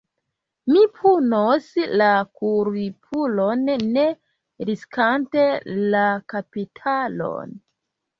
Mi 0.69 0.79
punos 0.99 1.65
la 2.01 2.07
kulpulon, 2.39 3.61
ne 3.97 4.05
riskante 4.71 5.45
la 5.93 6.01
kapitalon. 6.35 7.55